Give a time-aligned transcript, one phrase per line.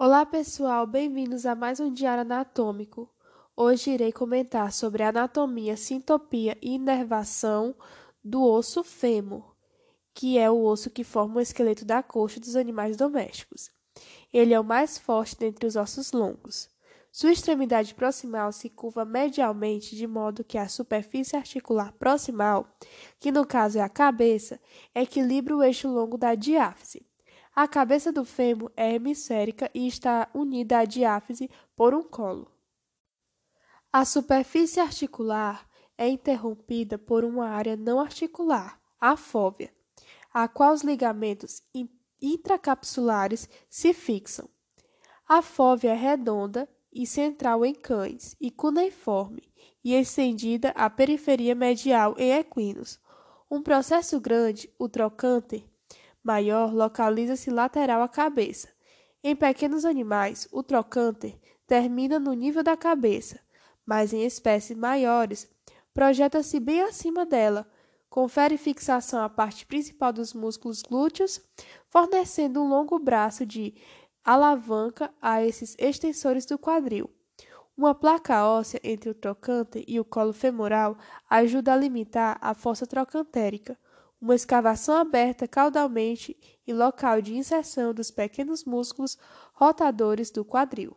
[0.00, 3.12] Olá, pessoal, bem-vindos a mais um Diário Anatômico.
[3.56, 7.74] Hoje irei comentar sobre a anatomia, sintopia e inervação
[8.22, 9.56] do osso fêmur,
[10.14, 13.72] que é o osso que forma o esqueleto da coxa dos animais domésticos.
[14.32, 16.70] Ele é o mais forte dentre os ossos longos.
[17.10, 22.68] Sua extremidade proximal se curva medialmente de modo que a superfície articular proximal,
[23.18, 24.60] que no caso é a cabeça,
[24.94, 27.07] equilibra o eixo longo da diáfise.
[27.60, 32.48] A cabeça do fêmur é hemisférica e está unida à diáfise por um colo.
[33.92, 39.74] A superfície articular é interrompida por uma área não articular, a fóvea,
[40.32, 41.60] a qual os ligamentos
[42.22, 44.48] intracapsulares se fixam.
[45.26, 52.14] A fóvea é redonda e central em cães e cuneiforme e estendida à periferia medial
[52.18, 53.00] em equinos.
[53.50, 55.67] Um processo grande, o trocânter,
[56.28, 58.68] maior localiza-se lateral à cabeça.
[59.24, 61.34] Em pequenos animais, o trocânter
[61.66, 63.40] termina no nível da cabeça,
[63.86, 65.48] mas em espécies maiores,
[65.94, 67.66] projeta-se bem acima dela,
[68.10, 71.40] confere fixação à parte principal dos músculos glúteos,
[71.88, 73.74] fornecendo um longo braço de
[74.22, 77.08] alavanca a esses extensores do quadril.
[77.74, 80.98] Uma placa óssea entre o trocânter e o colo femoral
[81.30, 83.78] ajuda a limitar a força trocantérica,
[84.20, 89.16] uma escavação aberta caudalmente e local de inserção dos pequenos músculos
[89.54, 90.96] rotadores do quadril.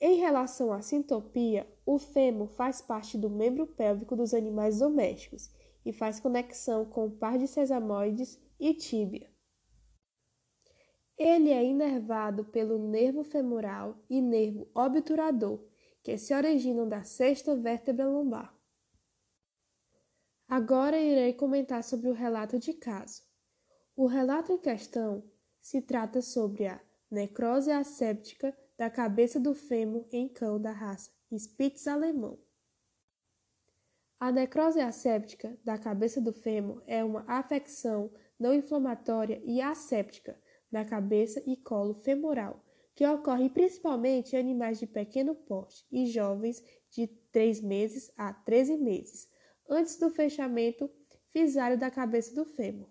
[0.00, 5.50] Em relação à sintopia, o fêmur faz parte do membro pélvico dos animais domésticos
[5.84, 9.30] e faz conexão com o par de sesamoides e tíbia.
[11.18, 15.62] Ele é inervado pelo nervo femoral e nervo obturador,
[16.02, 18.58] que se originam da sexta vértebra lombar.
[20.50, 23.22] Agora irei comentar sobre o relato de caso.
[23.94, 25.22] O relato em questão
[25.60, 31.86] se trata sobre a necrose asséptica da cabeça do fêmur em cão da raça Spitz
[31.86, 32.36] alemão.
[34.18, 40.36] A necrose asséptica da cabeça do fêmur é uma afecção não inflamatória e asséptica
[40.68, 42.64] da cabeça e colo femoral,
[42.96, 48.76] que ocorre principalmente em animais de pequeno porte e jovens de 3 meses a 13
[48.78, 49.29] meses,
[49.70, 50.90] antes do fechamento
[51.30, 52.88] fisário da cabeça do fêmur.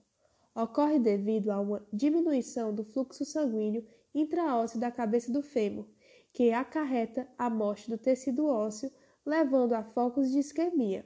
[0.55, 3.85] Ocorre devido a uma diminuição do fluxo sanguíneo
[4.15, 5.85] intraósseo da cabeça do fêmur,
[6.33, 8.91] que acarreta a morte do tecido ósseo,
[9.25, 11.05] levando a focos de isquemia.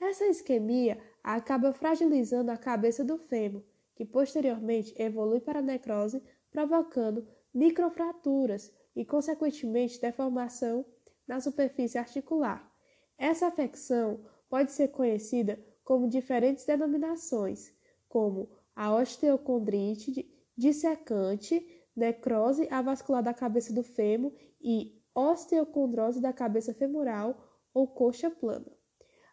[0.00, 3.62] Essa isquemia acaba fragilizando a cabeça do fêmur,
[3.94, 10.84] que posteriormente evolui para a necrose, provocando microfraturas e, consequentemente, deformação
[11.26, 12.68] na superfície articular.
[13.16, 17.72] Essa afecção pode ser conhecida como diferentes denominações,
[18.06, 24.30] como a osteocondrite dissecante, necrose avascular da cabeça do fêmur
[24.60, 28.70] e osteocondrose da cabeça femoral ou coxa plana.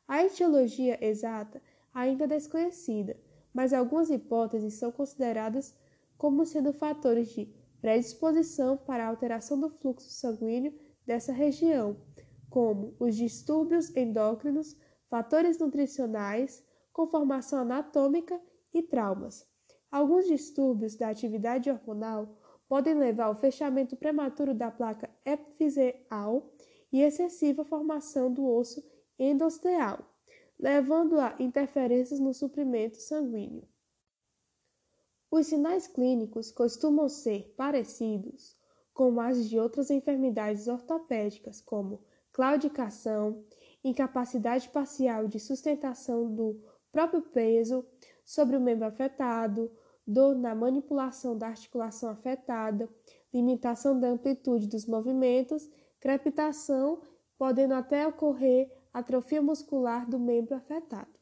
[0.07, 1.61] A etiologia exata
[1.93, 3.19] ainda é desconhecida,
[3.53, 5.75] mas algumas hipóteses são consideradas
[6.17, 10.73] como sendo fatores de predisposição para a alteração do fluxo sanguíneo
[11.05, 11.97] dessa região,
[12.49, 14.77] como os distúrbios endócrinos,
[15.09, 18.39] fatores nutricionais, conformação anatômica
[18.73, 19.47] e traumas.
[19.91, 22.37] Alguns distúrbios da atividade hormonal
[22.67, 26.53] podem levar ao fechamento prematuro da placa epifiseal
[26.91, 28.83] e excessiva formação do osso
[29.17, 30.05] endosteal,
[30.57, 33.67] levando a interferências no suprimento sanguíneo.
[35.31, 38.57] Os sinais clínicos costumam ser parecidos
[38.93, 43.43] com as de outras enfermidades ortopédicas, como claudicação,
[43.83, 47.85] incapacidade parcial de sustentação do próprio peso
[48.25, 49.71] sobre o membro afetado,
[50.05, 52.89] dor na manipulação da articulação afetada,
[53.33, 55.69] limitação da amplitude dos movimentos,
[55.99, 57.01] crepitação,
[57.37, 61.19] podendo até ocorrer atrofia muscular do membro afetado.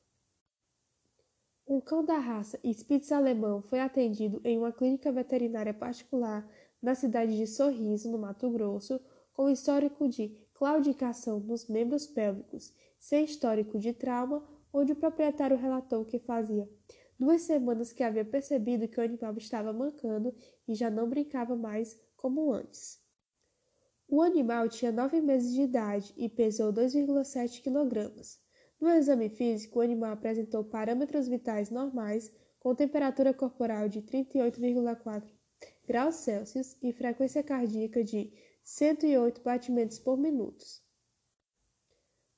[1.67, 6.49] Um cão da raça Spitz alemão foi atendido em uma clínica veterinária particular
[6.81, 9.01] na cidade de Sorriso, no Mato Grosso,
[9.33, 14.43] com histórico de claudicação nos membros pélvicos, sem histórico de trauma,
[14.73, 16.67] onde o proprietário relatou que fazia
[17.19, 20.33] duas semanas que havia percebido que o animal estava mancando
[20.67, 22.99] e já não brincava mais como antes.
[24.07, 28.11] O animal tinha nove meses de idade e pesou 2,7 kg.
[28.81, 35.23] No exame físico, o animal apresentou parâmetros vitais normais, com temperatura corporal de 38,4
[35.87, 38.33] graus Celsius e frequência cardíaca de
[38.69, 40.65] 108 batimentos por minuto.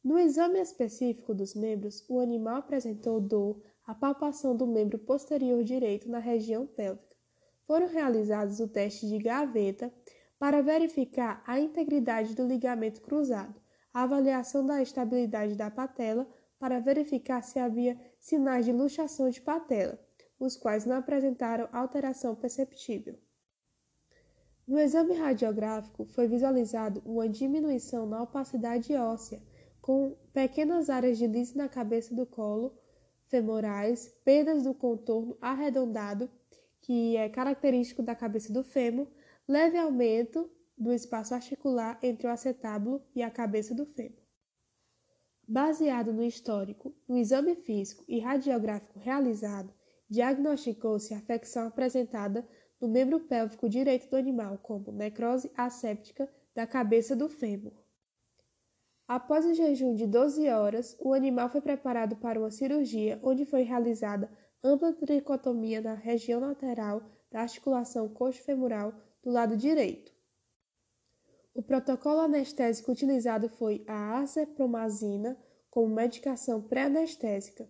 [0.04, 6.08] No exame específico dos membros, o animal apresentou dor à palpação do membro posterior direito
[6.08, 7.16] na região pélvica,
[7.66, 9.92] foram realizados o teste de gaveta
[10.38, 13.60] para verificar a integridade do ligamento cruzado,
[13.92, 16.30] a avaliação da estabilidade da patela
[16.60, 20.00] para verificar se havia sinais de luxação de patela,
[20.40, 23.18] os quais não apresentaram alteração perceptível.
[24.70, 29.42] No exame radiográfico foi visualizado uma diminuição na opacidade óssea,
[29.82, 32.78] com pequenas áreas de lise na cabeça do colo
[33.30, 36.30] femorais, perdas do contorno arredondado
[36.82, 39.08] que é característico da cabeça do fêmur,
[39.48, 44.22] leve aumento do espaço articular entre o acetábulo e a cabeça do fêmur.
[45.48, 49.74] Baseado no histórico, no exame físico e radiográfico realizado,
[50.08, 52.48] diagnosticou-se a afecção apresentada
[52.80, 57.74] no membro pélvico direito do animal como necrose asséptica da cabeça do fêmur.
[59.08, 63.64] Após o jejum de 12 horas, o animal foi preparado para uma cirurgia onde foi
[63.64, 64.30] realizada
[64.64, 68.94] ampla tricotomia na região lateral da articulação coxo-femoral
[69.24, 70.12] do lado direito.
[71.54, 75.38] O protocolo anestésico utilizado foi a azepromazina
[75.70, 77.68] como medicação pré-anestésica,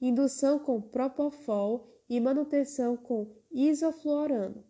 [0.00, 4.64] indução com propofol e manutenção com isofluorano.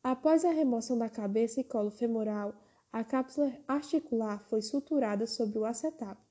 [0.00, 2.54] Após a remoção da cabeça e colo femoral,
[2.92, 6.24] a cápsula articular foi suturada sobre o acetábulo.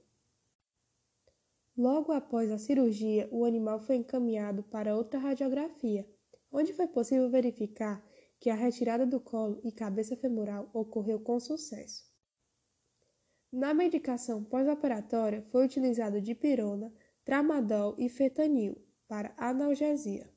[1.77, 6.09] Logo após a cirurgia, o animal foi encaminhado para outra radiografia,
[6.49, 8.01] onde foi possível verificar
[8.39, 12.05] que a retirada do colo e cabeça femoral ocorreu com sucesso.
[13.51, 16.93] Na medicação pós-operatória foi utilizado dipirona,
[17.25, 18.77] tramadol e fetanil
[19.07, 20.29] para analgesia.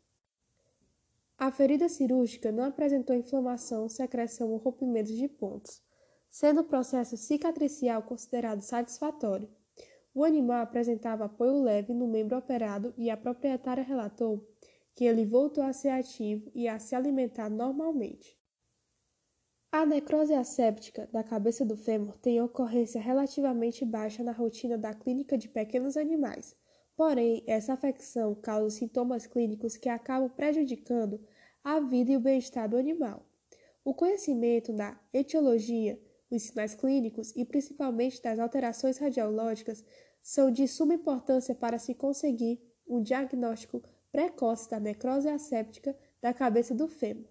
[1.39, 5.81] A ferida cirúrgica não apresentou inflamação, secreção ou rompimento de pontos,
[6.29, 9.49] sendo o processo cicatricial considerado satisfatório
[10.19, 14.45] o animal apresentava apoio leve no membro operado e a proprietária relatou
[14.93, 18.37] que ele voltou a ser ativo e a se alimentar normalmente.
[19.71, 25.39] A necrose asséptica da cabeça do fêmur tem ocorrência relativamente baixa na rotina da clínica
[25.39, 26.57] de pequenos animais.
[26.99, 31.21] Porém, essa afecção causa sintomas clínicos que acabam prejudicando
[31.63, 33.25] a vida e o bem-estar do animal.
[33.85, 35.97] O conhecimento da etiologia,
[36.29, 39.85] os sinais clínicos e principalmente das alterações radiológicas
[40.21, 43.81] são de suma importância para se conseguir um diagnóstico
[44.11, 47.29] precoce da necrose asséptica da cabeça do fêmur,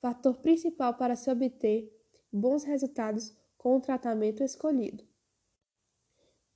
[0.00, 1.94] fator principal para se obter
[2.32, 5.09] bons resultados com o tratamento escolhido.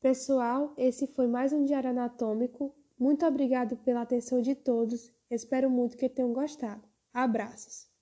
[0.04, 2.74] Pessoal, esse foi mais um diário anatômico.
[2.98, 5.10] Muito obrigado pela atenção de todos.
[5.30, 6.86] Espero muito que tenham gostado.
[7.10, 7.93] Abraços!